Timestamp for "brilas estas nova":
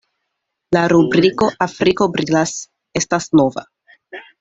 2.19-3.69